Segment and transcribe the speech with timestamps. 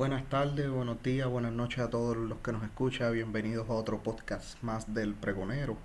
[0.00, 3.12] Buenas tardes, buenos días, buenas noches a todos los que nos escuchan.
[3.12, 5.76] Bienvenidos a otro podcast más del pregonero.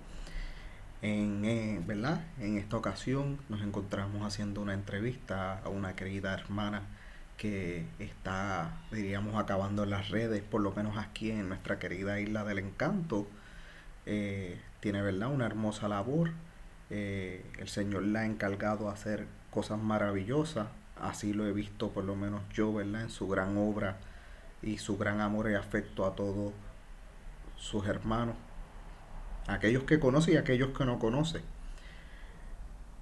[1.02, 2.24] En, eh, ¿verdad?
[2.40, 6.84] en esta ocasión nos encontramos haciendo una entrevista a una querida hermana
[7.36, 12.42] que está, diríamos, acabando en las redes, por lo menos aquí en nuestra querida isla
[12.42, 13.26] del encanto.
[14.06, 16.30] Eh, tiene, ¿verdad?, una hermosa labor.
[16.88, 20.68] Eh, el Señor la ha encargado a hacer cosas maravillosas.
[21.00, 23.98] Así lo he visto, por lo menos yo, ¿verdad?, en su gran obra
[24.62, 26.52] y su gran amor y afecto a todos
[27.56, 28.36] sus hermanos,
[29.46, 31.42] aquellos que conoce y aquellos que no conoce.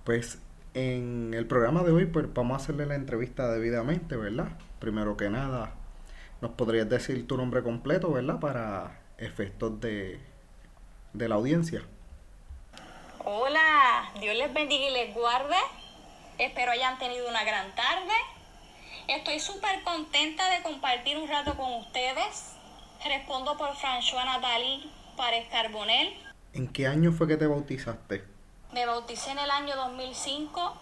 [0.05, 0.39] Pues
[0.75, 4.49] en el programa de hoy, pues vamos a hacerle la entrevista debidamente, ¿verdad?
[4.81, 5.75] Primero que nada,
[6.41, 8.41] nos podrías decir tu nombre completo, ¿verdad?
[8.41, 10.21] Para efectos de,
[11.13, 11.83] de la audiencia.
[13.25, 15.57] Hola, Dios les bendiga y les guarde.
[16.39, 18.13] Espero hayan tenido una gran tarde.
[19.07, 22.57] Estoy súper contenta de compartir un rato con ustedes.
[23.05, 26.13] Respondo por François Nathalie Párez Carbonel.
[26.53, 28.25] ¿En qué año fue que te bautizaste?
[28.73, 30.75] Me bauticé en el año 2005.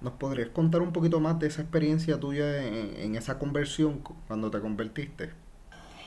[0.00, 4.50] ¿Nos podrías contar un poquito más de esa experiencia tuya en, en esa conversión cuando
[4.50, 5.34] te convertiste?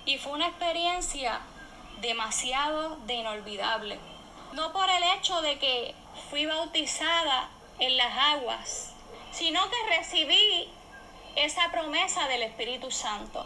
[0.06, 1.42] Y fue una experiencia
[2.02, 4.00] demasiado de inolvidable.
[4.54, 5.94] No por el hecho de que
[6.32, 8.94] fui bautizada en las aguas,
[9.32, 10.70] sino que recibí
[11.36, 13.46] esa promesa del Espíritu Santo.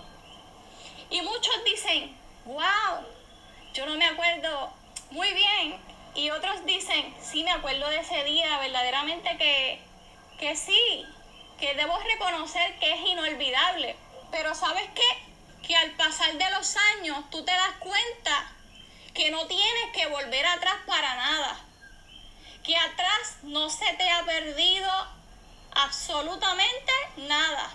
[1.09, 3.05] Y muchos dicen, wow,
[3.73, 4.71] yo no me acuerdo
[5.11, 5.79] muy bien.
[6.15, 9.79] Y otros dicen, sí, me acuerdo de ese día, verdaderamente que,
[10.39, 11.05] que sí,
[11.59, 13.95] que debo reconocer que es inolvidable.
[14.31, 15.67] Pero ¿sabes qué?
[15.67, 18.51] Que al pasar de los años tú te das cuenta
[19.13, 21.66] que no tienes que volver atrás para nada.
[22.67, 24.89] Que atrás no se te ha perdido
[25.71, 26.91] absolutamente
[27.27, 27.71] nada.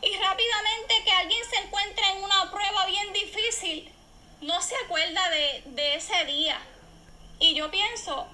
[0.00, 3.92] Y rápidamente que alguien se encuentra en una prueba bien difícil,
[4.40, 6.58] no se acuerda de, de ese día.
[7.40, 8.28] Y yo pienso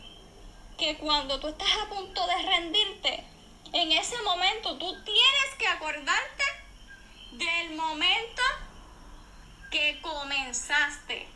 [0.79, 3.25] que cuando tú estás a punto de rendirte,
[3.73, 6.45] en ese momento tú tienes que acordarte
[7.33, 8.43] del momento
[9.71, 11.27] que comenzaste.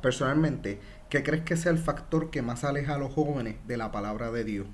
[0.00, 0.80] Personalmente,
[1.12, 4.30] ¿qué crees que sea el factor que más aleja a los jóvenes de la palabra
[4.30, 4.66] de Dios?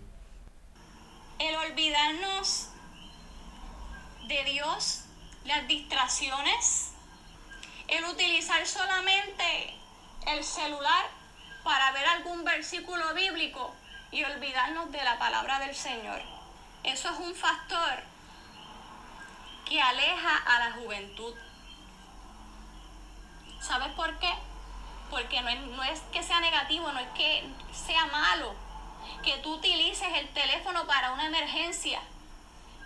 [1.41, 2.69] El olvidarnos
[4.29, 5.03] de Dios,
[5.47, 6.93] las distracciones,
[7.89, 9.75] el utilizar solamente
[10.29, 11.07] el celular
[11.65, 13.75] para ver algún versículo bíblico
[14.13, 16.23] y olvidarnos de la palabra del Señor.
[16.85, 17.99] Eso es un factor
[19.69, 21.35] que aleja a la juventud.
[23.61, 24.33] ¿Sabes por qué?
[25.11, 28.55] Porque no es, no es que sea negativo, no es que sea malo
[29.23, 32.01] que tú utilices el teléfono para una emergencia.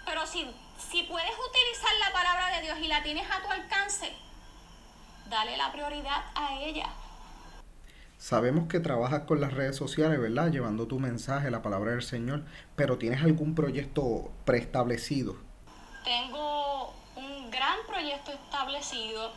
[0.05, 0.49] Pero si,
[0.91, 4.13] si puedes utilizar la palabra de Dios y la tienes a tu alcance,
[5.29, 6.89] dale la prioridad a ella.
[8.19, 10.51] Sabemos que trabajas con las redes sociales, ¿verdad?
[10.53, 12.45] Llevando tu mensaje, la palabra del Señor,
[12.77, 15.37] pero ¿tienes algún proyecto preestablecido?
[16.05, 19.33] Tengo un gran proyecto establecido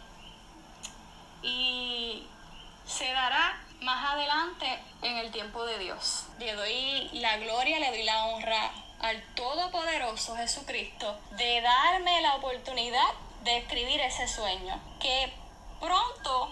[1.42, 2.28] y
[2.86, 4.66] se dará más adelante
[5.02, 6.26] en el tiempo de Dios.
[6.40, 13.08] Le doy la gloria, le doy la honra al Todopoderoso Jesucristo de darme la oportunidad
[13.44, 14.80] de escribir ese sueño.
[15.00, 15.32] Que
[15.80, 16.52] pronto,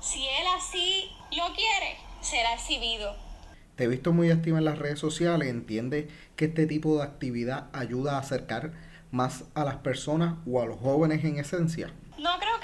[0.00, 3.16] si Él así lo quiere, será exhibido.
[3.76, 5.48] Te he visto muy activa en las redes sociales.
[5.48, 8.72] ¿Entiendes que este tipo de actividad ayuda a acercar
[9.10, 11.92] más a las personas o a los jóvenes en esencia?
[12.18, 12.55] No creo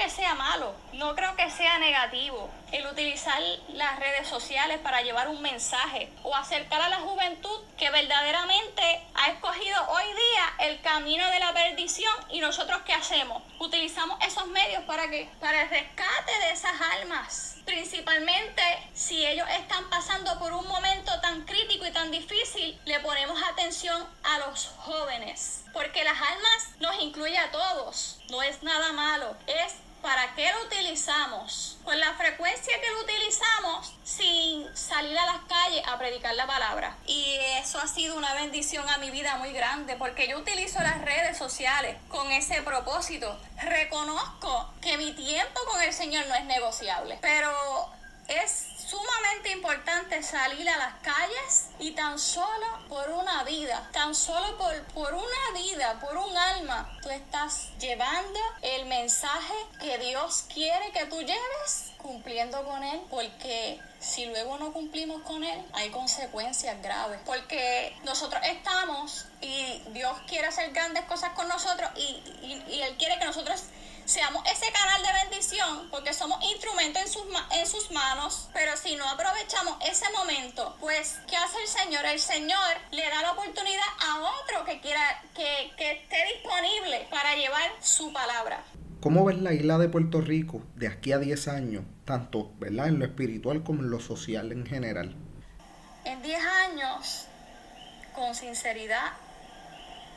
[1.03, 6.33] no creo que sea negativo el utilizar las redes sociales para llevar un mensaje o
[6.37, 12.15] acercar a la juventud que verdaderamente ha escogido hoy día el camino de la perdición
[12.31, 13.43] y nosotros qué hacemos?
[13.59, 18.63] Utilizamos esos medios para que para el rescate de esas almas, principalmente
[18.95, 24.07] si ellos están pasando por un momento tan crítico y tan difícil, le ponemos atención
[24.23, 29.82] a los jóvenes, porque las almas nos incluye a todos, no es nada malo, es
[30.03, 31.79] ¿Para qué lo utilizamos?
[31.85, 36.97] Con la frecuencia que lo utilizamos sin salir a las calles a predicar la palabra.
[37.07, 41.01] Y eso ha sido una bendición a mi vida muy grande porque yo utilizo las
[41.03, 43.39] redes sociales con ese propósito.
[43.63, 47.53] Reconozco que mi tiempo con el Señor no es negociable, pero
[48.33, 54.59] es sumamente importante salir a las calles y tan solo por una vida, tan solo
[54.59, 60.93] por, por una vida, por un alma, tú estás llevando el mensaje que Dios quiere
[60.93, 66.83] que tú lleves cumpliendo con Él, porque si luego no cumplimos con Él, hay consecuencias
[66.83, 72.83] graves, porque nosotros estamos y Dios quiere hacer grandes cosas con nosotros y, y, y
[72.83, 73.63] Él quiere que nosotros
[76.23, 81.37] somos instrumentos en sus, en sus manos, pero si no aprovechamos ese momento, pues, ¿qué
[81.37, 82.05] hace el Señor?
[82.05, 87.35] El Señor le da la oportunidad a otro que quiera, que, que esté disponible para
[87.35, 88.63] llevar su palabra.
[89.01, 92.87] ¿Cómo ves la isla de Puerto Rico de aquí a 10 años, tanto ¿verdad?
[92.87, 95.17] en lo espiritual como en lo social en general?
[96.05, 97.27] En 10 años,
[98.15, 99.13] con sinceridad,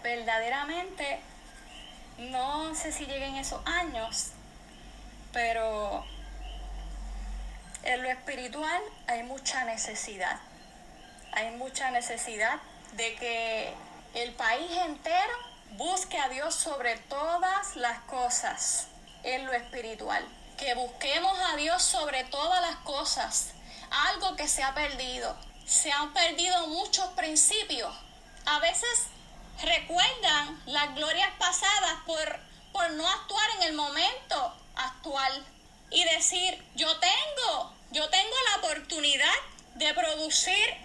[0.04, 1.20] verdaderamente,
[2.18, 4.32] no sé si lleguen esos años,
[5.34, 6.06] pero
[7.84, 10.40] en lo espiritual hay mucha necesidad.
[11.34, 12.60] Hay mucha necesidad
[12.94, 13.74] de que
[14.14, 15.34] el país entero
[15.72, 18.88] busque a Dios sobre todas las cosas
[19.24, 20.26] en lo espiritual.
[20.58, 23.52] Que busquemos a Dios sobre todas las cosas.
[23.92, 25.36] Algo que se ha perdido.
[25.66, 27.94] Se han perdido muchos principios.
[28.46, 29.08] A veces
[29.62, 32.40] recuerdan las glorias pasadas por,
[32.72, 35.46] por no actuar en el momento actual.
[35.92, 39.36] Y decir, yo tengo, yo tengo la oportunidad
[39.76, 40.76] de producir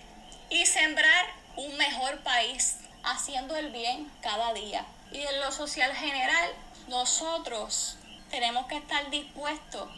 [0.50, 1.26] y sembrar
[1.56, 4.84] un mejor país haciendo el bien cada día.
[5.12, 6.50] Y en lo social general,
[6.88, 7.96] nosotros
[8.30, 9.88] tenemos que estar dispuestos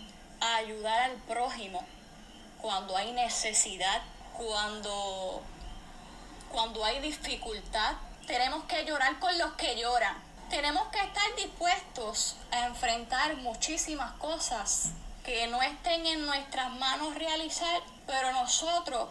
[0.40, 1.84] a ayudar al prójimo
[2.60, 4.02] cuando hay necesidad,
[4.36, 5.42] cuando,
[6.50, 7.96] cuando hay dificultad.
[8.26, 10.16] Tenemos que llorar con los que lloran.
[10.48, 14.90] Tenemos que estar dispuestos a enfrentar muchísimas cosas
[15.24, 19.08] que no estén en nuestras manos realizar, pero nosotros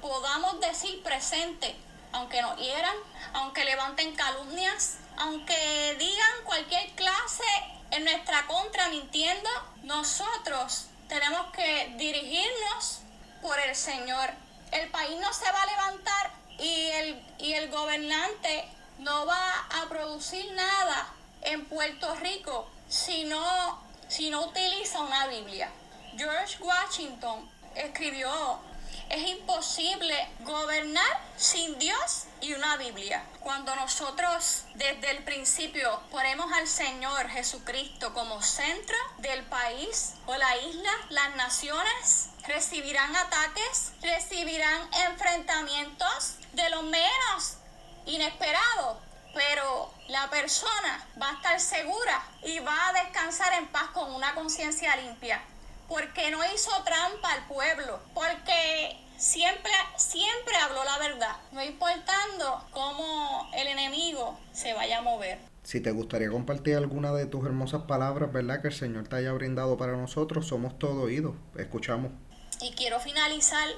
[0.00, 1.76] podamos decir presente
[2.14, 2.94] aunque nos hieran,
[3.32, 7.42] aunque levanten calumnias, aunque digan cualquier clase
[7.90, 9.50] en nuestra contra mintiendo,
[9.82, 13.00] nosotros tenemos que dirigirnos
[13.42, 14.30] por el Señor.
[14.70, 18.64] El país no se va a levantar y el, y el gobernante
[18.98, 21.12] no va a producir nada
[21.42, 25.70] en Puerto Rico si no, si no utiliza una Biblia.
[26.16, 28.60] George Washington escribió
[29.10, 33.24] es imposible gobernar sin Dios y una Biblia.
[33.40, 40.56] Cuando nosotros desde el principio ponemos al Señor Jesucristo como centro del país o la
[40.58, 47.58] isla, las naciones recibirán ataques, recibirán enfrentamientos de lo menos
[48.06, 48.98] inesperados
[49.34, 54.32] pero la persona va a estar segura y va a descansar en paz con una
[54.34, 55.42] conciencia limpia
[55.88, 63.50] porque no hizo trampa al pueblo, porque siempre, siempre habló la verdad, no importando cómo
[63.54, 65.38] el enemigo se vaya a mover.
[65.62, 68.60] Si te gustaría compartir alguna de tus hermosas palabras, ¿verdad?
[68.60, 72.12] Que el Señor te haya brindado para nosotros, somos todo oídos, escuchamos.
[72.60, 73.68] Y quiero finalizar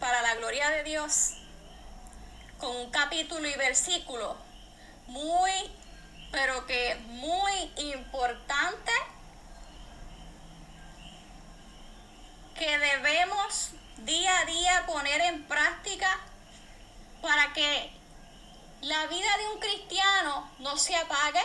[0.00, 1.34] para la gloria de Dios
[2.58, 4.36] con un capítulo y versículo
[5.06, 5.52] muy,
[6.32, 8.92] pero que muy importante
[12.58, 16.18] que debemos día a día poner en práctica
[17.22, 17.90] para que
[18.82, 21.42] la vida de un cristiano no se apague,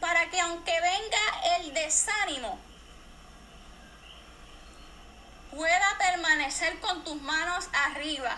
[0.00, 2.58] para que aunque venga el desánimo,
[5.50, 8.36] pueda permanecer con tus manos arriba.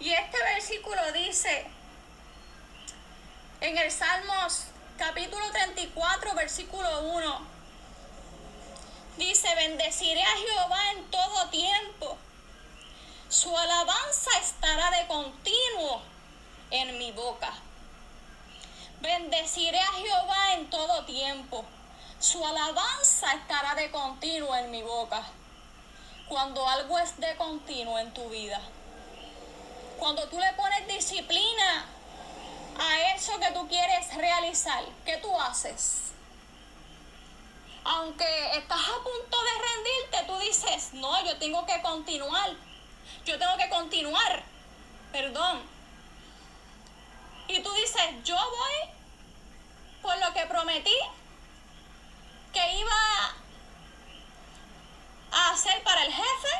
[0.00, 1.66] Y este versículo dice
[3.60, 4.64] en el Salmos
[4.96, 7.58] capítulo 34, versículo 1,
[9.18, 12.16] Dice, bendeciré a Jehová en todo tiempo.
[13.28, 16.02] Su alabanza estará de continuo
[16.70, 17.52] en mi boca.
[19.00, 21.64] Bendeciré a Jehová en todo tiempo.
[22.20, 25.24] Su alabanza estará de continuo en mi boca.
[26.28, 28.60] Cuando algo es de continuo en tu vida.
[29.98, 31.86] Cuando tú le pones disciplina
[32.78, 36.08] a eso que tú quieres realizar, ¿qué tú haces?
[37.88, 42.50] aunque estás a punto de rendirte, tú dices, no, yo tengo que continuar.
[43.24, 44.42] Yo tengo que continuar.
[45.10, 45.62] Perdón.
[47.48, 48.90] Y tú dices, yo voy
[50.02, 50.96] por lo que prometí
[52.52, 53.34] que iba
[55.32, 56.54] a hacer para el jefe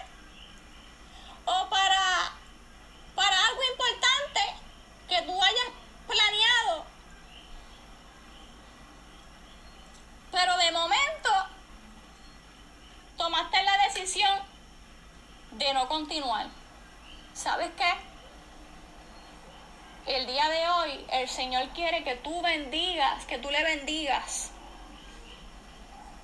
[1.45, 2.33] o para,
[3.15, 4.41] para algo importante
[5.09, 5.69] que tú hayas
[6.07, 6.85] planeado
[10.31, 11.31] Pero de momento
[13.17, 14.39] tomaste la decisión
[15.53, 16.47] de no continuar.
[17.35, 17.95] ¿Sabes qué?
[20.07, 24.51] El día de hoy el Señor quiere que tú bendigas, que tú le bendigas.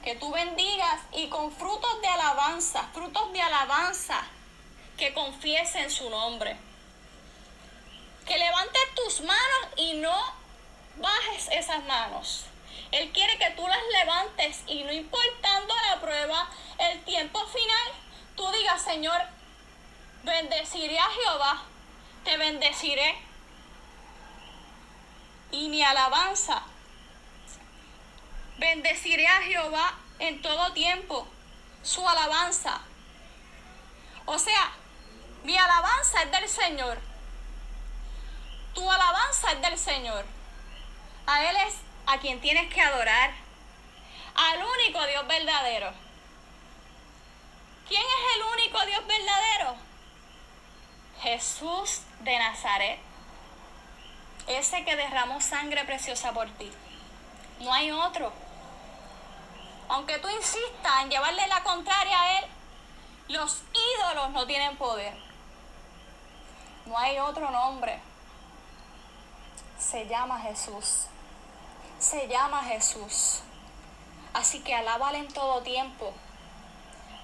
[0.04, 4.22] Que tú bendigas y con frutos de alabanza, frutos de alabanza,
[4.98, 6.56] que confiesen su nombre.
[8.26, 10.14] Que levantes tus manos y no
[10.96, 12.44] bajes esas manos
[12.92, 17.92] Él quiere que tú las levantes y no importando la prueba, el tiempo final,
[18.36, 19.20] tú digas, Señor,
[20.22, 21.62] bendeciré a Jehová,
[22.24, 23.16] te bendeciré.
[25.50, 26.62] Y mi alabanza,
[28.58, 31.26] bendeciré a Jehová en todo tiempo,
[31.82, 32.80] su alabanza.
[34.26, 34.72] O sea,
[35.44, 36.98] mi alabanza es del Señor.
[38.74, 40.24] Tu alabanza es del Señor.
[41.26, 41.74] A Él es
[42.06, 43.32] a quien tienes que adorar.
[44.34, 45.92] Al único Dios verdadero.
[47.88, 49.76] ¿Quién es el único Dios verdadero?
[51.20, 52.98] Jesús de Nazaret.
[54.46, 56.70] Ese que derramó sangre preciosa por ti.
[57.60, 58.32] No hay otro.
[59.94, 62.46] Aunque tú insistas en llevarle la contraria a Él,
[63.28, 63.62] los
[63.96, 65.14] ídolos no tienen poder.
[66.86, 68.00] No hay otro nombre.
[69.78, 71.06] Se llama Jesús.
[72.00, 73.42] Se llama Jesús.
[74.32, 76.12] Así que alábale en todo tiempo.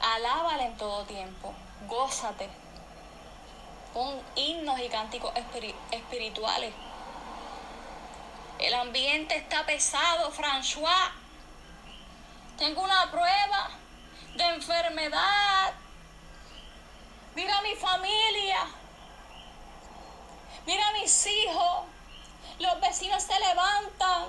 [0.00, 1.52] Alábale en todo tiempo.
[1.88, 2.48] Gózate.
[3.92, 5.32] Pon himnos y cánticos
[5.90, 6.72] espirituales.
[8.60, 11.19] El ambiente está pesado, François.
[12.60, 13.70] Tengo una prueba
[14.36, 15.72] de enfermedad.
[17.34, 18.66] Mira mi familia.
[20.66, 21.84] Mira mis hijos.
[22.58, 24.26] Los vecinos se levantan.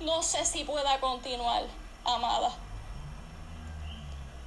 [0.00, 1.64] No sé si pueda continuar,
[2.06, 2.50] amada.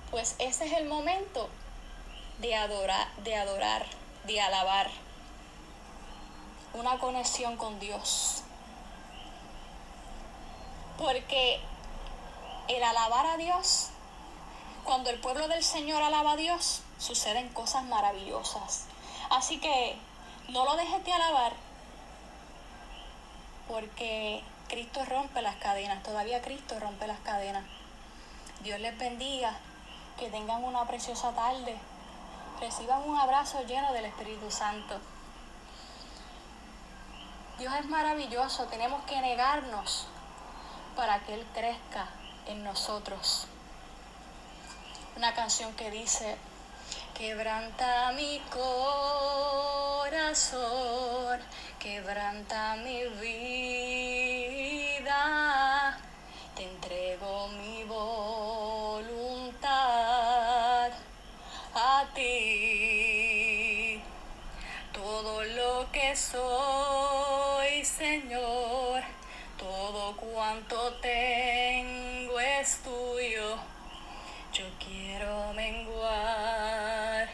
[0.10, 1.48] Pues ese es el momento
[2.40, 3.86] de adorar, de adorar,
[4.24, 4.90] de alabar.
[6.74, 8.42] Una conexión con Dios.
[10.98, 11.62] Porque
[12.68, 13.90] el alabar a Dios,
[14.84, 18.86] cuando el pueblo del Señor alaba a Dios, suceden cosas maravillosas.
[19.30, 19.98] Así que
[20.50, 21.54] no lo dejes de alabar,
[23.68, 27.64] porque Cristo rompe las cadenas, todavía Cristo rompe las cadenas.
[28.62, 29.58] Dios les bendiga,
[30.18, 31.78] que tengan una preciosa tarde,
[32.60, 35.00] reciban un abrazo lleno del Espíritu Santo.
[37.58, 40.08] Dios es maravilloso, tenemos que negarnos
[40.96, 42.08] para que Él crezca
[42.48, 43.48] en nosotros.
[45.16, 46.36] Una canción que dice,
[47.14, 48.42] quebranta mi
[50.10, 50.20] corazón,
[51.80, 55.10] quebranta mi vida,
[56.56, 59.24] te entrego mi voluntad
[61.76, 64.02] a ti,
[64.92, 69.04] todo lo que soy, Señor,
[69.58, 71.23] todo cuanto tengo
[74.64, 77.28] yo quiero menguar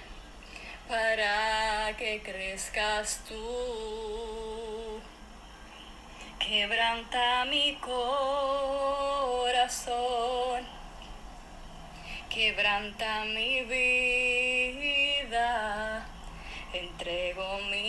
[0.87, 4.99] para que crezcas tú.
[6.39, 7.75] Quebranta mi
[9.35, 9.77] corazón,
[12.29, 15.43] quebranta mi vida,
[16.73, 17.88] entrego mi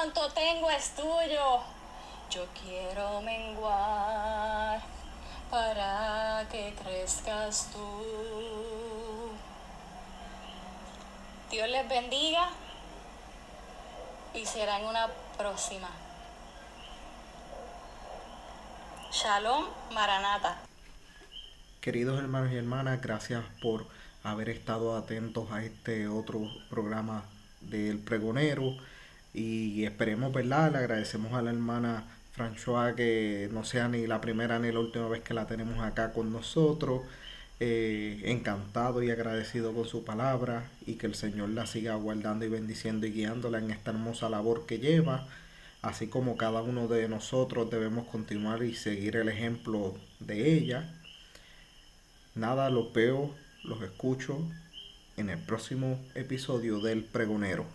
[0.00, 1.60] cuanto tengo es tuyo.
[2.30, 4.80] Yo quiero menguar
[5.50, 9.30] para que crezcas tú.
[11.50, 12.48] Dios les bendiga
[14.32, 15.90] y será en una próxima.
[19.12, 20.62] Shalom Maranata.
[21.82, 23.86] Queridos hermanos y hermanas, gracias por
[24.22, 26.40] haber estado atentos a este otro
[26.70, 27.22] programa
[27.60, 28.76] del pregonero
[29.34, 30.72] y esperemos, ¿verdad?
[30.72, 32.04] Le agradecemos a la hermana
[32.36, 36.12] François que no sea ni la primera ni la última vez que la tenemos acá
[36.12, 37.02] con nosotros.
[37.62, 42.48] Eh, encantado y agradecido con su palabra y que el Señor la siga guardando y
[42.48, 45.28] bendiciendo y guiándola en esta hermosa labor que lleva,
[45.82, 50.90] así como cada uno de nosotros debemos continuar y seguir el ejemplo de ella.
[52.34, 54.40] Nada, los veo, los escucho
[55.18, 57.66] en el próximo episodio del pregonero.